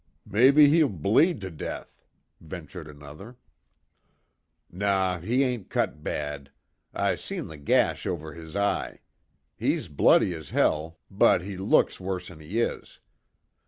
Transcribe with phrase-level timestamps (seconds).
[0.25, 2.01] "Maybe he'll bleed to death,"
[2.39, 3.37] ventured another.
[4.71, 6.49] "Naw, he ain't cut bad.
[6.91, 9.01] I seen the gash over his eye.
[9.55, 12.99] He's bloody as hell, but he looks worse'n he is.